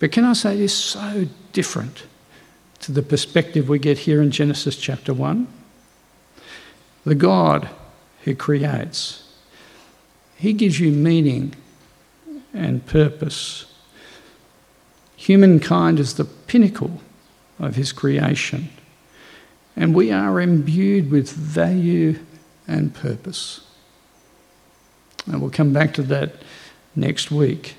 [0.00, 2.04] But can I say this so different
[2.80, 5.46] to the perspective we get here in Genesis chapter 1?
[7.04, 7.68] The God
[8.24, 9.30] who creates,
[10.36, 11.54] He gives you meaning
[12.54, 13.66] and purpose.
[15.16, 17.02] Humankind is the pinnacle
[17.58, 18.70] of His creation,
[19.76, 22.18] and we are imbued with value
[22.66, 23.66] and purpose.
[25.26, 26.36] And we'll come back to that
[26.96, 27.76] next week.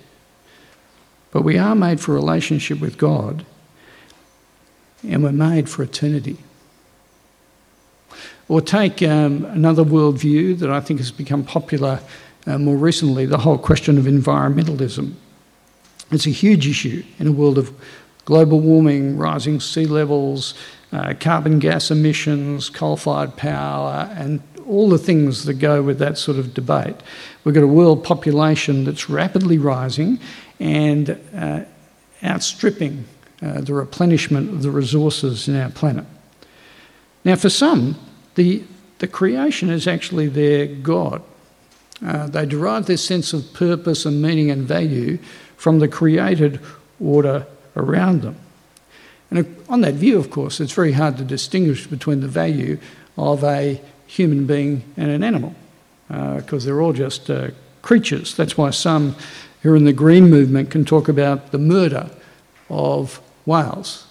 [1.31, 3.45] But we are made for relationship with God,
[5.07, 6.37] and we're made for eternity.
[8.47, 12.01] Or take um, another worldview that I think has become popular
[12.47, 15.13] uh, more recently the whole question of environmentalism.
[16.11, 17.71] It's a huge issue in a world of
[18.25, 20.53] global warming, rising sea levels,
[20.91, 24.41] uh, carbon gas emissions, coal fired power, and
[24.71, 26.95] all the things that go with that sort of debate.
[27.43, 30.17] We've got a world population that's rapidly rising
[30.59, 31.65] and uh,
[32.23, 33.05] outstripping
[33.41, 36.05] uh, the replenishment of the resources in our planet.
[37.25, 37.99] Now, for some,
[38.35, 38.63] the,
[38.99, 41.21] the creation is actually their God.
[42.03, 45.17] Uh, they derive their sense of purpose and meaning and value
[45.57, 46.61] from the created
[46.99, 47.45] order
[47.75, 48.37] around them.
[49.29, 52.79] And on that view, of course, it's very hard to distinguish between the value
[53.17, 55.55] of a human being and an animal
[56.09, 57.47] because uh, they're all just uh,
[57.81, 58.35] creatures.
[58.35, 59.15] That's why some
[59.61, 62.09] who are in the green movement can talk about the murder
[62.69, 64.07] of whales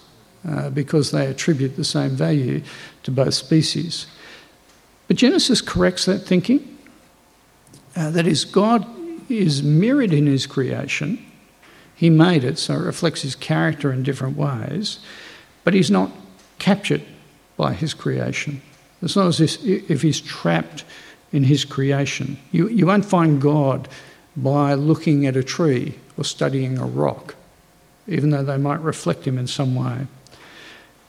[0.48, 2.62] uh, because they attribute the same value
[3.02, 4.06] to both species.
[5.06, 6.78] But Genesis corrects that thinking.
[7.94, 8.86] Uh, that is, God
[9.28, 11.22] is mirrored in his creation.
[11.94, 15.00] He made it, so it reflects his character in different ways,
[15.62, 16.10] but he's not
[16.58, 17.02] captured
[17.58, 18.62] by his creation.
[19.02, 20.84] It's not as if he's trapped
[21.32, 22.38] in his creation.
[22.52, 23.88] You, you won't find God
[24.36, 27.34] by looking at a tree or studying a rock,
[28.06, 30.06] even though they might reflect him in some way.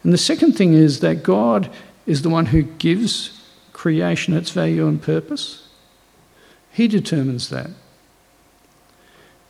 [0.04, 1.70] And the second thing is that God
[2.06, 3.42] is the one who gives
[3.74, 5.68] creation its value and purpose.
[6.72, 7.70] He determines that.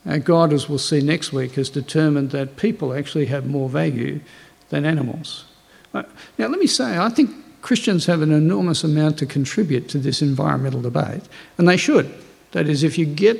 [0.04, 4.20] And God, as we'll see next week, has determined that people actually have more value
[4.70, 5.46] than animals.
[5.94, 6.04] Uh,
[6.38, 7.30] now, let me say, I think
[7.62, 11.24] Christians have an enormous amount to contribute to this environmental debate,
[11.58, 12.12] and they should.
[12.52, 13.40] That is, if you get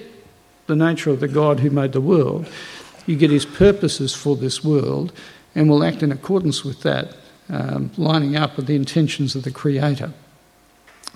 [0.68, 2.48] the nature of the God who made the world,
[3.06, 5.12] you get his purposes for this world,
[5.56, 7.16] and will act in accordance with that,
[7.50, 10.14] um, lining up with the intentions of the Creator.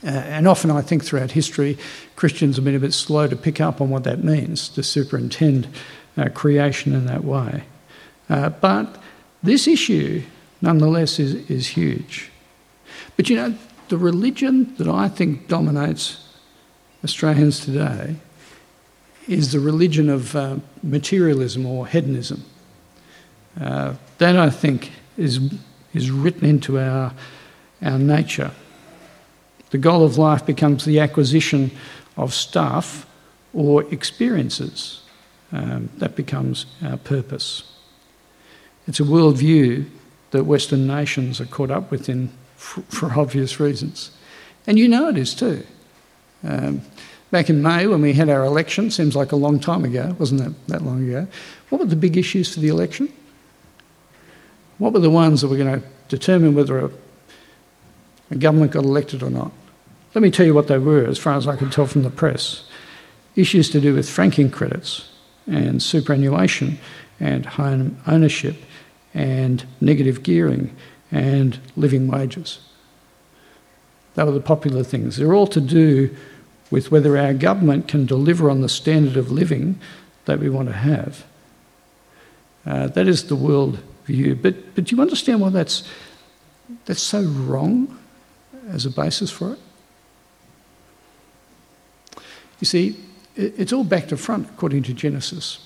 [0.03, 1.77] Uh, and often, I think throughout history,
[2.15, 5.67] Christians have been a bit slow to pick up on what that means to superintend
[6.17, 7.63] uh, creation in that way.
[8.29, 8.97] Uh, but
[9.41, 10.23] this issue,
[10.61, 12.29] nonetheless, is, is huge.
[13.15, 13.55] But you know,
[13.89, 16.25] the religion that I think dominates
[17.03, 18.15] Australians today
[19.27, 22.43] is the religion of uh, materialism or hedonism.
[23.59, 25.39] Uh, that I think is,
[25.93, 27.13] is written into our,
[27.81, 28.51] our nature.
[29.69, 31.71] The goal of life becomes the acquisition
[32.17, 33.07] of stuff
[33.53, 35.01] or experiences.
[35.51, 37.63] Um, that becomes our purpose.
[38.87, 39.89] It's a worldview
[40.31, 44.11] that Western nations are caught up with in for, obvious reasons.
[44.67, 45.65] And you know it is too.
[46.43, 46.81] Um,
[47.31, 50.41] back in May when we had our election, seems like a long time ago, wasn't
[50.41, 51.27] that that long ago?
[51.69, 53.11] What were the big issues for the election?
[54.77, 56.91] What were the ones that were going to determine whether a,
[58.31, 59.51] a government got elected or not?
[60.13, 62.09] Let me tell you what they were, as far as I could tell from the
[62.09, 62.63] press.
[63.35, 65.09] Issues to do with franking credits
[65.45, 66.79] and superannuation
[67.19, 68.55] and home ownership
[69.13, 70.75] and negative gearing
[71.11, 72.59] and living wages.
[74.15, 75.17] They were the popular things.
[75.17, 76.15] They're all to do
[76.71, 79.79] with whether our government can deliver on the standard of living
[80.25, 81.25] that we want to have.
[82.65, 84.35] Uh, that is the world view.
[84.35, 85.83] But, but do you understand why that's,
[86.85, 87.99] that's so wrong
[88.69, 89.59] as a basis for it?
[92.59, 92.99] You see,
[93.35, 95.59] it's all back to front according to Genesis.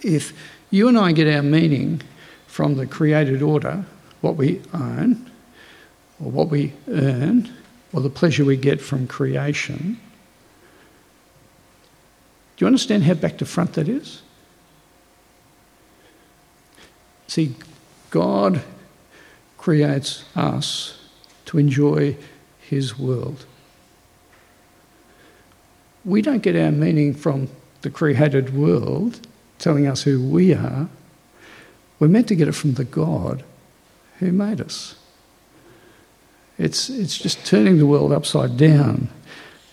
[0.00, 0.32] If
[0.70, 2.02] you and I get our meaning
[2.46, 3.84] from the created order,
[4.22, 5.30] what we own,
[6.18, 7.52] or what we earn,
[7.92, 10.00] or the pleasure we get from creation,
[12.56, 14.22] do you understand how back to front that is?
[17.26, 17.54] See,
[18.10, 18.62] God
[19.58, 20.98] creates us
[21.46, 22.16] to enjoy
[22.60, 23.44] His world.
[26.04, 27.48] We don't get our meaning from
[27.82, 29.20] the created world
[29.58, 30.88] telling us who we are.
[31.98, 33.44] We're meant to get it from the God
[34.18, 34.96] who made us.
[36.58, 39.08] It's, it's just turning the world upside down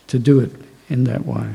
[0.07, 0.51] to do it
[0.89, 1.53] in that way.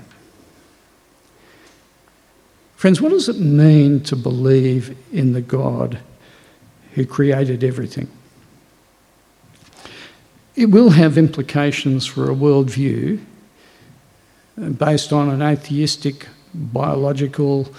[2.76, 5.98] Friends, what does it mean to believe in the God
[6.92, 8.08] who created everything?
[10.54, 13.24] It will have implications for a worldview
[14.60, 17.74] uh, based on an atheistic, biological,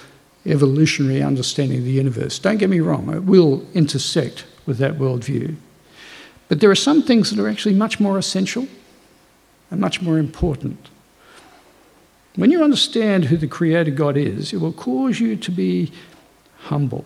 [0.45, 2.37] evolutionary understanding of the universe.
[2.37, 5.55] Don't get me wrong, it will intersect with that worldview.
[6.47, 8.67] But there are some things that are actually much more essential
[9.71, 10.89] and much more important.
[12.35, 15.91] When you understand who the Creator God is, it will cause you to be
[16.65, 17.05] humble.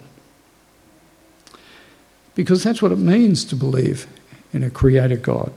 [2.35, 4.07] Because that's what it means to believe
[4.53, 5.53] in a Creator God.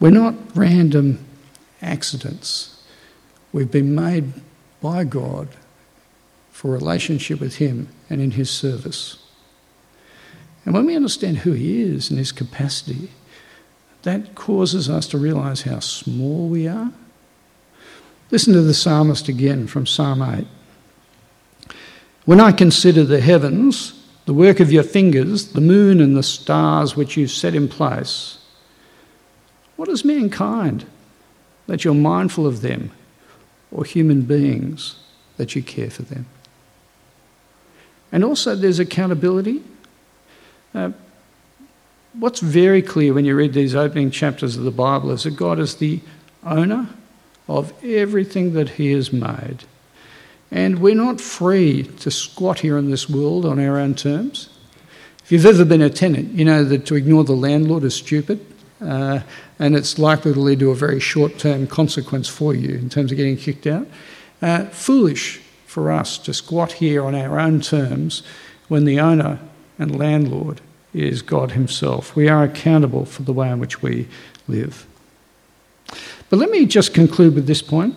[0.00, 1.24] We're not random
[1.82, 2.82] accidents.
[3.52, 4.32] We've been made
[4.80, 5.48] by God
[6.50, 9.17] for relationship with Him and in His service.
[10.68, 13.08] And when we understand who He is and His capacity,
[14.02, 16.92] that causes us to realize how small we are.
[18.30, 20.46] Listen to the psalmist again from Psalm 8.
[22.26, 23.94] When I consider the heavens,
[24.26, 28.36] the work of your fingers, the moon and the stars which you set in place,
[29.76, 30.84] what is mankind
[31.66, 32.90] that you're mindful of them,
[33.72, 34.96] or human beings
[35.38, 36.26] that you care for them?
[38.12, 39.62] And also, there's accountability.
[40.74, 40.90] Uh,
[42.12, 45.58] what's very clear when you read these opening chapters of the Bible is that God
[45.58, 46.00] is the
[46.44, 46.88] owner
[47.48, 49.64] of everything that He has made.
[50.50, 54.48] And we're not free to squat here in this world on our own terms.
[55.24, 58.44] If you've ever been a tenant, you know that to ignore the landlord is stupid.
[58.80, 59.20] Uh,
[59.58, 63.10] and it's likely to lead to a very short term consequence for you in terms
[63.10, 63.86] of getting kicked out.
[64.40, 68.22] Uh, foolish for us to squat here on our own terms
[68.68, 69.38] when the owner
[69.78, 70.60] and landlord
[70.92, 72.16] is God Himself.
[72.16, 74.08] We are accountable for the way in which we
[74.46, 74.86] live.
[76.30, 77.94] But let me just conclude with this point.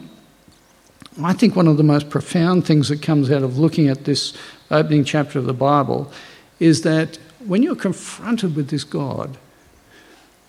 [1.21, 4.37] I think one of the most profound things that comes out of looking at this
[4.69, 6.11] opening chapter of the Bible
[6.59, 9.37] is that when you're confronted with this God,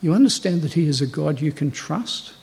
[0.01, 2.33] you understand that He is a God you can trust.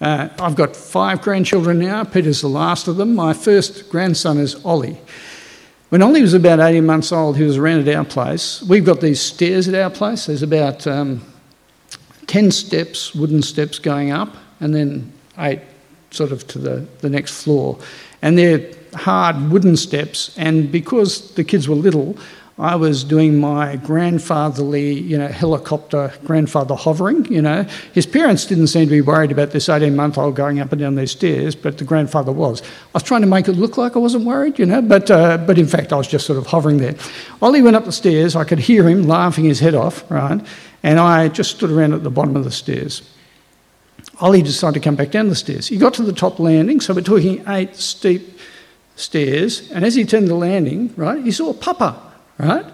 [0.00, 2.04] Uh, I've got five grandchildren now.
[2.04, 3.14] Peter's the last of them.
[3.14, 4.98] My first grandson is Ollie.
[5.88, 8.60] When Ollie was about 18 months old, he was around at our place.
[8.62, 10.26] We've got these stairs at our place.
[10.26, 11.24] There's about um,
[12.26, 15.60] 10 steps, wooden steps going up, and then eight
[16.10, 17.78] sort of to the, the next floor.
[18.20, 20.36] And they're hard wooden steps.
[20.36, 22.18] And because the kids were little,
[22.58, 27.66] I was doing my grandfatherly, you know, helicopter grandfather hovering, you know.
[27.92, 30.80] His parents didn't seem to be worried about this 18 month old going up and
[30.80, 32.62] down these stairs, but the grandfather was.
[32.62, 35.36] I was trying to make it look like I wasn't worried, you know, but, uh,
[35.36, 36.94] but in fact I was just sort of hovering there.
[37.42, 40.40] Ollie went up the stairs, I could hear him laughing his head off, right,
[40.82, 43.02] and I just stood around at the bottom of the stairs.
[44.18, 45.66] Ollie decided to come back down the stairs.
[45.66, 48.38] He got to the top landing, so we're talking eight steep
[48.94, 52.05] stairs, and as he turned the landing, right, he saw Papa
[52.38, 52.64] right?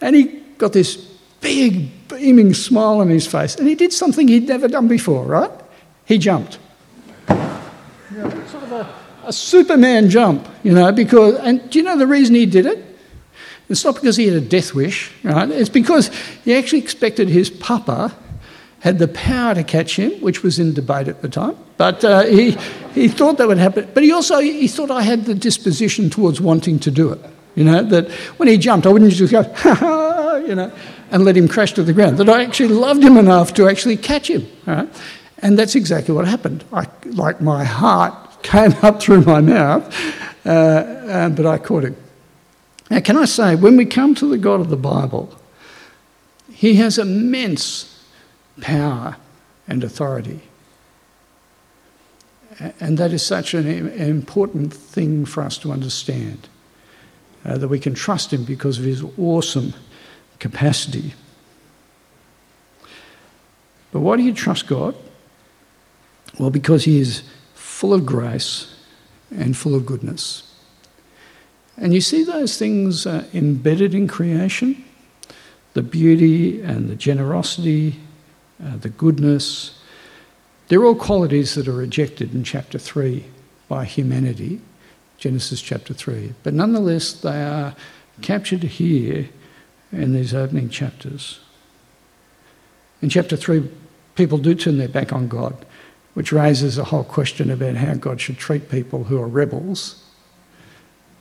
[0.00, 0.24] And he
[0.58, 0.96] got this
[1.40, 5.50] big, beaming smile on his face, and he did something he'd never done before, right?
[6.04, 6.58] He jumped.
[7.28, 7.36] You
[8.12, 8.94] know, sort of a,
[9.24, 12.84] a Superman jump, you know, because, and do you know the reason he did it?
[13.68, 15.50] It's not because he had a death wish, right?
[15.50, 16.10] It's because
[16.44, 18.16] he actually expected his papa
[18.80, 21.56] had the power to catch him, which was in debate at the time.
[21.76, 22.56] But uh, he,
[22.94, 23.88] he thought that would happen.
[23.92, 27.20] But he also he thought I had the disposition towards wanting to do it.
[27.58, 30.70] You know, that when he jumped, I wouldn't just go, ha ha, you know,
[31.10, 32.16] and let him crash to the ground.
[32.18, 34.46] That I actually loved him enough to actually catch him.
[35.38, 36.62] And that's exactly what happened.
[36.72, 39.92] I, like my heart came up through my mouth,
[40.46, 41.96] uh, uh, but I caught him.
[42.92, 45.36] Now, can I say, when we come to the God of the Bible,
[46.52, 48.04] he has immense
[48.60, 49.16] power
[49.66, 50.42] and authority.
[52.78, 56.48] And that is such an important thing for us to understand
[57.48, 59.74] uh, that we can trust him because of his awesome
[60.38, 61.14] capacity.
[63.90, 64.94] But why do you trust God?
[66.38, 67.22] Well, because He is
[67.54, 68.74] full of grace
[69.30, 70.44] and full of goodness.
[71.76, 74.84] And you see those things uh, embedded in creation
[75.74, 78.00] the beauty and the generosity,
[78.64, 79.78] uh, the goodness.
[80.66, 83.24] They're all qualities that are rejected in chapter 3
[83.68, 84.60] by humanity,
[85.18, 86.32] Genesis chapter 3.
[86.44, 87.74] But nonetheless, they are
[88.22, 89.28] captured here
[89.92, 91.40] in these opening chapters.
[93.02, 93.68] In chapter 3,
[94.14, 95.66] people do turn their back on God,
[96.14, 100.04] which raises a whole question about how God should treat people who are rebels.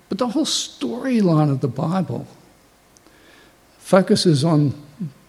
[0.09, 2.27] But the whole storyline of the Bible
[3.79, 4.73] focuses on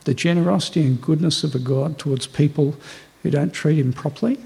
[0.05, 2.77] the generosity and goodness of a God towards people
[3.23, 4.39] who don't treat him properly,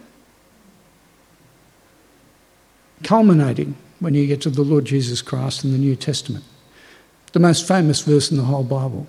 [3.02, 6.44] culminating when you get to the Lord Jesus Christ in the New Testament.
[7.32, 9.06] The most famous verse in the whole Bible.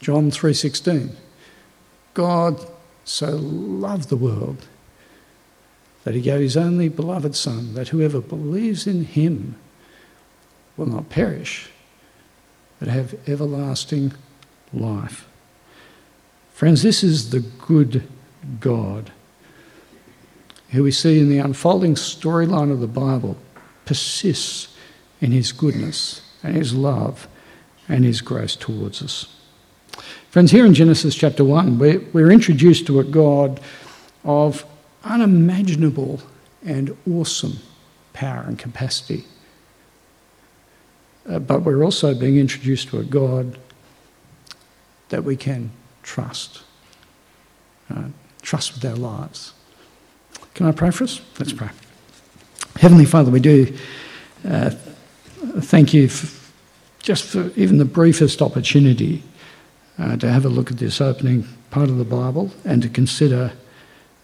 [0.00, 1.16] John 3:16.
[2.12, 2.66] God
[3.04, 4.66] so loved the world
[6.02, 9.54] that he gave his only beloved son that whoever believes in him
[10.76, 11.70] will not perish
[12.80, 14.12] but have everlasting
[14.74, 15.28] life.
[16.52, 18.02] Friends, this is the good
[18.58, 19.12] God
[20.70, 23.36] who we see in the unfolding storyline of the Bible
[23.84, 24.68] persists
[25.20, 27.28] in his goodness and his love
[27.88, 29.26] and his grace towards us.
[30.30, 33.60] Friends, here in Genesis chapter 1, we're, we're introduced to a God
[34.24, 34.64] of
[35.04, 36.20] unimaginable
[36.64, 37.58] and awesome
[38.12, 39.24] power and capacity.
[41.28, 43.58] Uh, but we're also being introduced to a God
[45.10, 45.70] that we can
[46.02, 46.62] trust.
[47.94, 48.04] Uh,
[48.40, 49.52] trust with our lives.
[50.54, 51.20] Can I pray for us?
[51.38, 51.68] Let's pray.
[52.82, 53.72] Heavenly Father, we do
[54.44, 54.70] uh,
[55.60, 56.10] thank you
[56.98, 59.22] just for even the briefest opportunity
[60.00, 63.52] uh, to have a look at this opening part of the Bible and to consider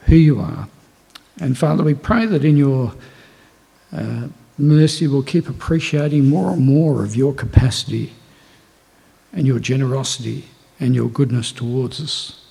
[0.06, 0.68] who you are.
[1.40, 2.94] And Father, we pray that in your
[3.92, 4.26] uh,
[4.58, 8.12] mercy will keep appreciating more and more of your capacity
[9.32, 10.46] and your generosity
[10.80, 12.44] and your goodness towards us.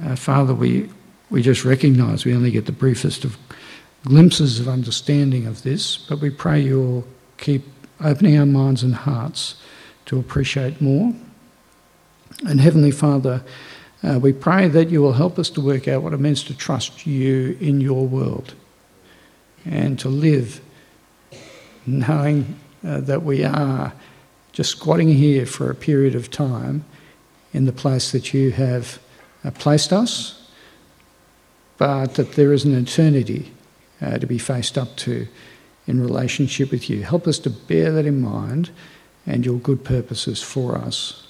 [0.00, 0.88] Uh, Father, we,
[1.28, 3.36] we just recognize we only get the briefest of
[4.04, 7.06] glimpses of understanding of this, but we pray you'll
[7.38, 7.62] keep
[8.00, 9.56] opening our minds and hearts
[10.06, 11.14] to appreciate more.
[12.46, 13.44] And Heavenly Father,
[14.02, 16.56] uh, we pray that you will help us to work out what it means to
[16.56, 18.54] trust you in your world
[19.64, 20.60] and to live
[21.86, 23.92] knowing uh, that we are
[24.50, 26.84] just squatting here for a period of time
[27.52, 28.98] in the place that you have
[29.44, 30.48] uh, placed us,
[31.78, 33.52] but that there is an eternity
[34.02, 35.26] uh, to be faced up to
[35.86, 37.02] in relationship with you.
[37.02, 38.70] Help us to bear that in mind
[39.26, 41.26] and your good purposes for us.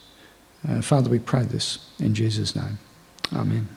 [0.68, 2.78] Uh, Father, we pray this in Jesus' name.
[3.32, 3.68] Amen.